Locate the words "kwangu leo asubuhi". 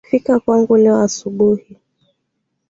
0.43-1.71